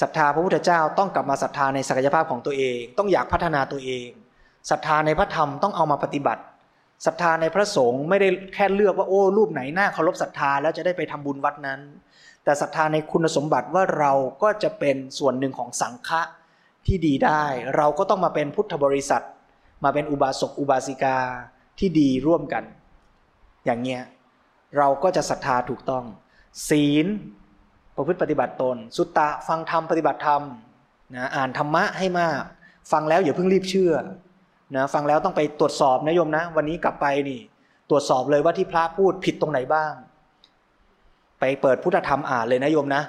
[0.00, 4.08] ศรัทธาพระพุทธเจ้าต้องกลับมาศรัทธาในศักยภาพของตัวเอง ต้องอยากพัฒนาตัวเอง
[4.70, 6.42] ศรัทธาในพระธรรมต้องเอามาปฏิบัติ
[7.06, 11.80] ศรัทธาในพระสงฆ์ไม่ได้แค่เลือกว่าโอ้รูปไหนหน้าเคารพศรัทธาแล้วจะได้ไปทำบุญวัดนั้น
[12.44, 16.22] แต่ศรัทธาในคุณสมบัติว่าเราก็จะเป็นส่วนหนึ่งของสังฆะ
[16.86, 17.42] ที่ดีได้
[17.76, 19.24] เราก็ต้องมาเป็นพุทธบริษัท
[19.84, 21.18] มาเป็นอุบาสกอุบาสิกา
[21.78, 22.64] ที่ดีร่วมกัน
[23.64, 24.02] อย่างเงี้ย
[24.78, 26.04] เราก็จะศรัทธาถูกต้อง
[26.68, 27.06] ศีล
[27.96, 30.42] ประพฤติปฏิบัติตน สุตตะฟังธรรมปฏิบัติธรรม
[31.14, 32.42] นะอ่านธรรมะให้มาก
[32.92, 33.92] ฟังแล้วอย่าเพิ่งรีบเชื่อ
[34.76, 37.40] นะฟังแล้วต้องไปตรวจสอบนะโยมนะ วันนี้กลับไปนี่
[37.90, 39.92] ตรวจสอบเลยว่าที่พระพูดผิดตรงไหนบ้าง
[41.40, 43.02] ไปเปิดพุทธธรรมอ่านเลยนะโยมนะ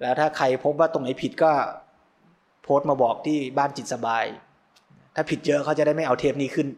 [0.00, 1.52] แล้วถ้าใครพบว่าตรงไหนผิดก็
[2.62, 4.24] โพสต์มาบอกที่บ้านจิตสบาย
[5.18, 6.68] ถ้าผิดเยอะเขาจะได้ไม่เอาเทปนี้ขึ้น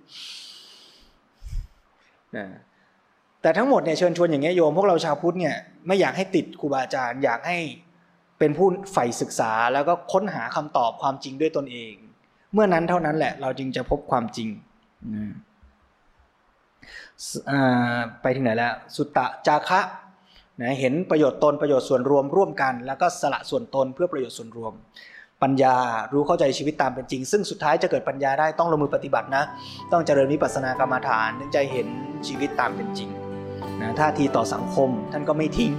[2.37, 2.47] นะ
[3.43, 7.59] แต่ทั้งหมดเนี่ยเชิญชวนอย่างเงี้ยโยมพวกเราชาวพุทธเนี่ยไม่อยากให้ติดครูบาอาจารย์อยากให้
[8.39, 11.93] เป็นผู้ใฝ่ศึกษาแล้วก็ค้นหาคำตอบความจริงด้วยตนเอง
[12.53, 14.49] เมื่อนั้นเท่านั้นแหละ เราจึงจะพบความจริง
[18.23, 19.81] ไปถึงไหนแล้ว สุตตะจาคะ
[20.61, 24.73] นะเห็นประโยชน์ตนประโยชน์ส่วนรวมร่วมกัน แล้วก็สละส่วนตนเพื่อประโยชน์ส่วนรวม
[25.43, 25.77] ปัญญา
[26.13, 29.45] รู้เข้าใจชีวิตตามเป็นจริง ซึ่งสุดท้ายจะเกิดปัญญาได้ต้องลงมือปฏิบัตินะ
[29.93, 31.89] ต้องเจริญวิปัสสนากรรมฐานถึงจะเห็น
[32.27, 33.11] ชีวิตตามเป็นจริง
[33.81, 35.73] นะท่าทีต่อสังคมท่านก็ไม่ทิ้ง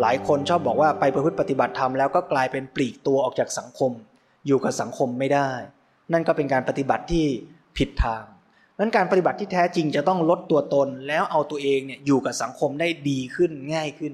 [0.00, 3.92] หลายคนชอบบอกว่าไปประพฤติปฏิบัติธรรมแล้วก็กลายเป็นปลีกตัวออกจากสังคม
[4.46, 5.50] อยู่กับสังคมไม่ได้
[6.12, 7.24] นั่นก็เป็นการปฏิบัติที่
[7.76, 8.22] ผิดทาง
[8.78, 14.12] นั้นการปฏิบัติที่แท้จริงจะต้องลดตัวตนแล้วเอาตัวเองเนี่ยอยู่กับสังคมได้ดีขึ้นง่ายขึ้น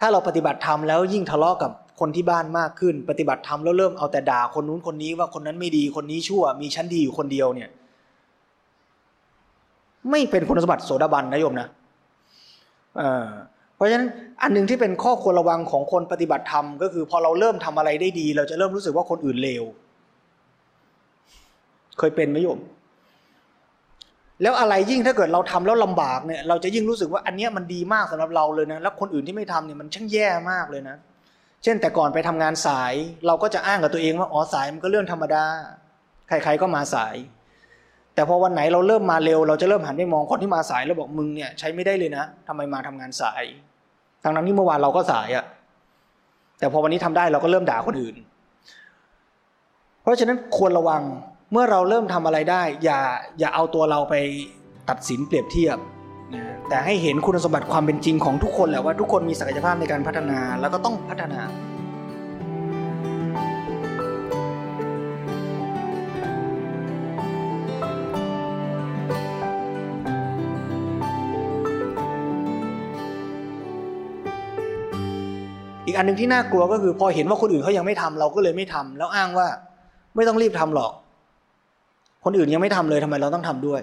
[0.00, 7.68] ถ้าเราปฏิบัติธรรมแล้วยิ่งทะเลาะกับคนที่บ้านมากขึ้น ปฏิบัติธรรมแล้วเริ่มเอาแต่ด่าคนนู้นคนนี้ว่าคนนั้นไม่ดีคนนี้ชั่ว มีชั้นดีอยู่คนเดียวเนี่ย
[10.10, 11.68] ไม่เป็นคุณสมบัติโสดาบันนะโยมนะ
[13.76, 14.08] เพราะฉะนั้น
[14.42, 19.64] อันหนึ่งที่เป็นข้อควรระวังของคนปฏิบัติธรรมก็คือพอเราเริ่มทำอะไรได้ดี เราจะเริ่มรู้สึกว่าคนอื่นเลว
[21.98, 22.60] เคยเป็นไหมโยม
[24.42, 30.96] แล้วอะไรยิ่งถ้าเกิดเราทำแล้วลำบากเนี่ย เราจะยิ่งรู้สึกว่าอันนี้มันดีมากสำหรับเราเลยนะแล้วคนอื่นที่ไม่ทำเนี่ยมันช่างแย่มากเลยนะ
[31.62, 32.94] เช่นแต่ก่อนไปทำงานสาย
[33.26, 35.44] เราก็จะอ้างกับตัวเองว่าอ๋อสายมันก็เรื่องธรรมดา
[36.28, 37.14] ใคร ๆก็มาสาย
[38.16, 43.44] แต่พอวันไหนเราเริ่มมาเร็ว เราจะเริ่มหันไปมองคนที่มาสายแล้วบอกมึงเนี่ยใช้ไม่ได้เลยนะทำไมมาทำงานสาย
[44.22, 45.44] ทั้งนั้นที่เมื่อวานเราก็สายอะ
[46.58, 48.16] แต่พอวันนี้ทำได้เราก็เริ่มด่าคนอื่น
[50.02, 51.02] เพราะฉะนั้นควรระวัง
[51.52, 53.00] เมื่อเราเริ่มทำอะไรได้ อย่า
[53.38, 54.14] อย่าเอาตัวเราไป
[54.88, 55.78] ตัดสินเปรียบเทียบ
[56.34, 61.40] นะแต่ให้เห็นคุณสมบัติความเป็นจริงของทุกคนแหละว่าทุกคนมีศักยภาพในการพัฒนาแล้วก็ต้องพัฒนา
[75.96, 79.48] อันหนึ่งที่น่ากลัวก็คือ พอเห็นว่าคนอื่นเขายังไม่ทำเราก็เลยไม่ทำแล้วอ้างว่า
[80.16, 80.92] ไม่ต้องรีบทำหรอก
[82.24, 83.80] คนอื่นยังไม่ทำเลยทำไมเราต้องทำด้วย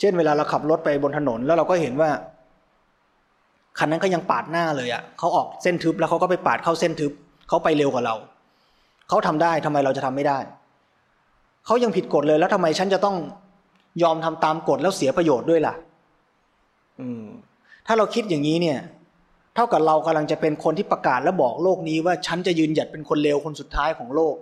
[0.00, 2.10] เช่นเวลาเราขับรถไปบนถนนแล้วเราก็เห็นว่า
[3.78, 7.12] คันนั้นก็ยังปาดหน้าเลยอะ่ะเขาออกเส้นทึบแล้วเขาก็ไปปาดเข้าเส้นทึบ
[7.48, 8.14] เขาไปเร็วกว่าเรา
[9.08, 10.38] เขาทำได้ทำไมเราจะทำไม่ได้
[11.66, 13.16] เขายังผิดกฎเลยแล้วทำไมฉันจะต้อง
[14.02, 15.74] ยอมทำตามกฎแล้วเสียประโยชน์ด้วยล่ะ
[17.00, 17.24] อืม
[17.86, 18.78] ถ้าเราคิดอย่างนี้เนี่ย
[19.60, 24.36] ท่ากับเรากำลังจะเป็นคนที่ประกาศและบอกโลกนี้ว่าฉันจะยืนหยัดเป็นคนเลวคนสุดท้ายของโลก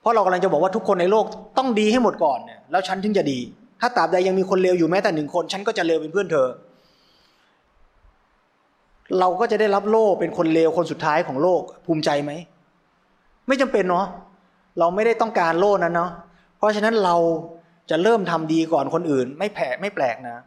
[0.00, 1.24] เพราะเรากำลังจะบอกว่าทุกคนในโลก
[1.58, 3.38] ต้องดีให้หมดก่อนเนี่ยแล้วฉันถึงจะดี
[3.80, 6.48] ถ้าตราบใดยังมีคนเลวอยู่แม้แต่หนึ่งคน ฉันก็จะเลวเป็นเพื่อนเธอ
[9.18, 12.32] เราก็จะได้รับโลกเป็นคนเลวคนสุดท้ายของโลกภูมิใจไหม
[13.48, 14.06] ไม่จำเป็นเนาะ
[14.78, 16.10] เราไม่ได้ต้องการโลกนั้นเนาะ
[16.58, 17.16] เพราะฉะนั้นเรา
[17.90, 20.44] จะเริ่มทำดีก่อนคนอื่น ไม่แผ่ไม่แปลกนะ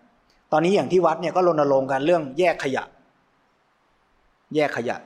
[0.55, 2.83] อนนี้อย่างที่วัดเนี่ยก็รณรงค์กันเรื่องแยกขยะ
[4.55, 4.97] แยกขยะ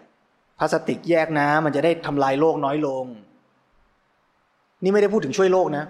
[0.59, 3.05] พลาสติกแยกน้ำมันจะได้ทำลายโลกน้อยลง
[4.83, 5.85] นี่ไม่ได้พูดถึงช่วยโลกนะ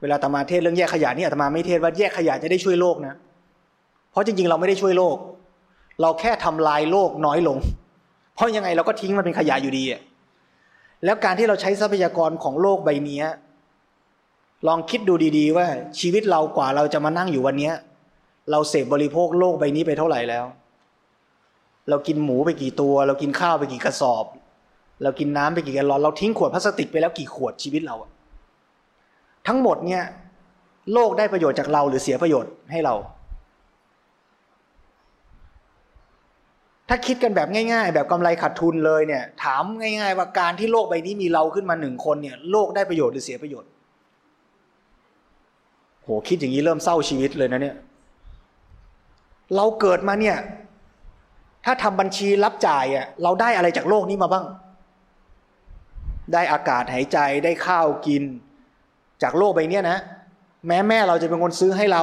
[0.00, 3.14] เวลาตมาเทศเรื่องแยกขยะนี่อาตมาไม่เทศว่าแยกขยะจะได้ช่วยโลกนะ
[4.10, 5.16] เพราะจริงๆ เราไม่ได้ช่วยโลก
[6.00, 7.58] เราแค่ทำลายโลกน้อยลง
[8.34, 10.00] เพราะยังไงเราก็ทิ้งมันเป็นขยะอยู่ดีอะ
[11.04, 13.22] แล้วการที่เราใช้ทรัพยากรของโลกใบนี้
[14.68, 15.66] ลองคิดดูดี ๆ ว่า
[16.00, 17.70] ชีวิตเรากว่าเราจะมานั่งอยู่วันนี้
[18.50, 20.44] เราเสพบริโภคโลกใบนี้ไปเท่าไหร่แล้ว
[21.88, 24.24] เรากินหมูไปกี่ตัว เรากินข้าวไปกี่กระสอบ
[25.02, 28.10] เรากินน้ำไปกี่แกลลอนเราทิ้งขวดพลาสติกไปแล้วกี่ขวดชีวิตเราอะ
[29.46, 30.02] ทั้งหมดเนี่ย
[30.92, 32.94] โลกได้ประโยชน์จากเราหรือเสียประโยชน์ให้เรา
[36.88, 43.70] ถ้าคิดกันแบบง่าย ๆ แบบกำไรขาดทุนเลยเนี่ย ถามง่าย ๆ ว่าการที่โลกใบนี้มีเราขึ้นมาหนึ่งคนเนี่ย โลกได้ประโยชน์หรือเสียประโยชน์
[46.02, 47.76] โหคิดอย่างนี้เริ่มเศร้าชีวิตเลยนะเนี่ย
[49.56, 50.36] เราเกิดมาเนี่ย
[51.64, 54.44] ถ้าทำบัญชีรับจ่ายอะเราได้อะไรจากโลกนี้มาบ้าง
[56.32, 58.22] ได้อากาศหายใจได้ข้าวกิน
[59.22, 59.98] จากโลกใบนี้นะ
[60.66, 62.02] แม้แม่เราจะเป็นคนซื้อให้เรา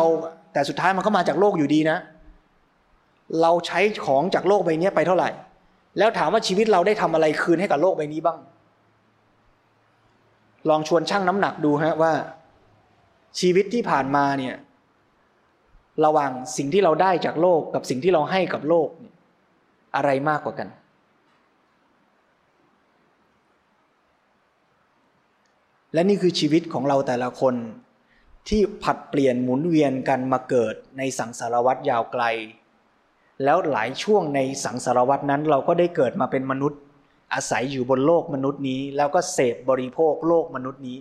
[0.53, 1.97] แต่สุดท้ายมันก็มาจากโลกอยู่ดีนะ
[3.41, 5.29] เราใช้ของจากโลกใบนี้ไปเท่าไหร่
[5.97, 8.39] แล้วถามว่าชีวิตเราได้ทำอะไรคืนให้กับโลกใบนี้บ้าง
[10.69, 12.13] ลองชวนชั่งน้ำหนักดูฮะว่า
[13.39, 14.55] ชีวิตที่ผ่านมาเนี่ย
[16.05, 19.11] ระหว่างสิ่งที่เราได้จากโลกกับสิ่งที่เราให้กับโลกนี่
[19.95, 20.69] อะไรมากกว่ากัน
[25.93, 27.55] และนี่คือชีวิตของเราแต่ละคน
[28.49, 32.23] ที่ผัดเปลี่ยนหมุนเวียนกันมาเกิดในสังสารวัตรยาวไกล
[33.43, 36.79] แล้วหลายช่วงในสังสารวัตรนั้นเราก็ได้เกิดมาเป็นมนุษย์
[37.33, 40.97] อาศัยอยู่บนโลกมนุษย์นี้ แล้วก็เสพบริโภคโลกมนุษย์นี้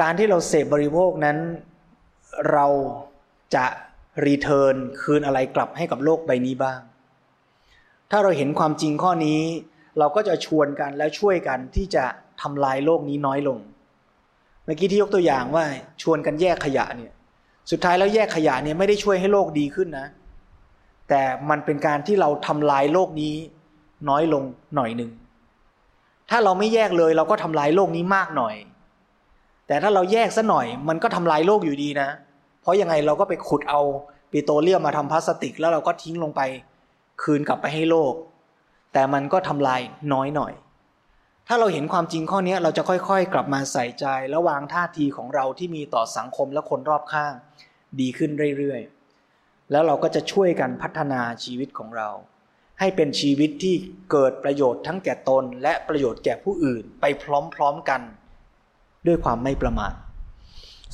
[0.00, 1.38] การที่เราเสพบริโภคนั้น
[2.52, 2.66] เรา
[3.54, 3.66] จะ
[4.26, 6.80] รีเทิร์นคืนอะไรกลับให้กับโลกใบนี้บ้าง
[8.10, 9.40] ถ้าเราเห็นความจริงข้อนี้
[9.98, 12.04] เราก็จะชวนกันและช่วยกันที่จะ
[12.42, 13.58] ทำลายโลกนี้น้อยลง
[14.64, 15.64] เมื่อกี้ที่ยกตัวอย่างว่า
[16.02, 17.12] ชวนกันแยกขยะเนี่ย
[17.70, 20.06] สุดท้ายแล้วแยกขยะเนี่ยไม่ได้ช่วยให้โลกดีขึ้นนะ
[21.08, 23.34] แต่มันเป็นการที่เราทำลายโลกนี้
[24.08, 25.10] น้อยลงหน่อยหนึ่ง
[26.30, 28.54] ถ้าเราไม่แยกเลยเราก็ทำลายโลกนี้มากหน่อย
[29.68, 32.08] แต่ถ้าเราแยกซะหน่อยมันก็ทำลายโลกอยู่ดีนะ
[32.62, 33.80] เพราะยังไงเราก็ไปขุดเอา
[34.32, 36.40] ปิโตรเลียมมาทำพลาสติก แล้วเราก็ทิ้งลงไป
[37.22, 38.12] คืนกลับไปให้โลก
[38.92, 39.80] แต่มันก็ทำลาย
[40.12, 40.52] น้อยหน่อย
[41.48, 47.32] ถ้าเราเห็นความจริงข้อนี้เราจะค่อยๆ กลับมาใส่ใจและวางท่าทีของเราที่มีต่อสังคมและคนรอบข้าง
[48.00, 52.08] ดีขึ้นเรื่อยๆ แล้วเราก็จะช่วยกันพัฒนาชีวิตของเรา
[52.80, 53.74] ให้เป็นชีวิตที่
[54.10, 57.04] เกิดประโยชน์ทั้งแก่ตนและประโยชน์แก่ผู้อื่นไป
[57.54, 58.00] พร้อมๆกัน
[59.06, 59.92] ด้วยความไม่ประมาท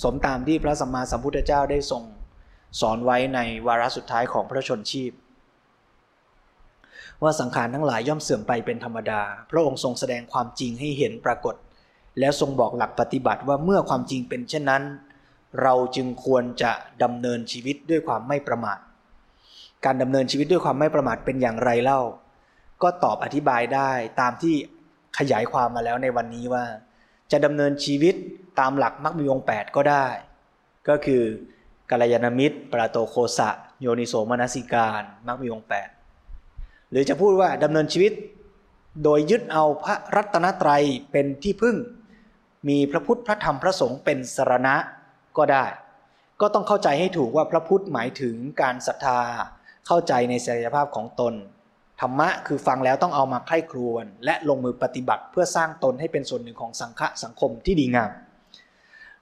[0.03, 2.03] สมตามที่พระสัมมาสัมพุทธเจ้าได้ทรง
[2.81, 5.12] สอนไว้ในวาระสุดท้ายของพระชนชีพ
[7.23, 11.55] ว่าสังขารทั้งหลายย่อมเสื่อมไปเป็นธรรมดา พระองค์ทรงแสดงความจริงให้เห็นปรากฏ
[12.21, 14.83] แล้วทรงบอกหลักปฏิบัติว่าเมื่อความจริงเป็นเช่นนั้น
[15.62, 18.79] เราจึงควรจะดำเนินชีวิตด้วยความไม่ประมาท
[19.85, 22.01] การดำเนินชีวิตด้วยความไม่ประมาทเป็นอย่างไรเล่า
[22.83, 23.90] ก็ตอบอธิบายได้
[24.21, 24.55] ตามที่
[25.19, 26.64] ขยายความมาแล้วในวันนี้ว่า
[27.33, 28.15] จะดำเนินชีวิต
[28.61, 30.07] ตามหลักมรรคมีองแปดก็ได้
[30.89, 31.23] ก็คือ
[31.91, 35.89] กัลยาณมิตรปราโตโคสะ โยนิโสมนสิการมรรคมีองแปด
[36.91, 38.13] หรือจะพูดว่าดำเนินชีวิต
[39.05, 41.77] โดยยึดเอาพระรัตนตรัยเป็นที่พึ่ง
[42.69, 44.77] มีพระพุทธพระธรรมพระสงฆ์เป็นสรณะ
[45.37, 45.65] ก็ได้
[46.41, 49.21] ก็ต้องเข้าใจให้ถูกว่าพระพุทธหมายถึงการศรัทธา
[49.87, 51.35] เข้าใจในศักยภาพของตน
[52.01, 58.11] ธรรมะคือฟังแล้วต้องเอามาไข้ครวน และลงมือปฏิบัติเพื่อสร้างตนให้เป็นส่วนหนึ่งของสังฆะสังคมที่ดีงาม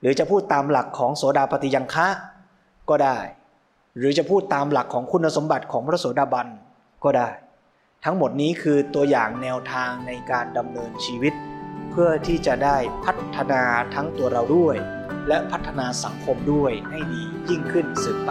[0.01, 2.09] หรือจะพูดตามหลักของโสดาปฏิยังคะ
[2.91, 3.19] ก็ได้
[3.99, 6.49] หรือจะพูดตามหลักของคุณสมบัติของพระโสดาบัน
[7.05, 7.29] ก็ได้
[8.05, 11.33] ทั้งหมดนี้คือตัวอย่างแนวทางในการดำเนินชีวิต
[11.91, 13.63] เพื่อที่จะได้พัฒนา
[13.95, 14.77] ทั้งตัวเราด้วย
[15.29, 18.31] และพัฒนาสังคมด้วยให้ดียิ่งขึ้นสืบไป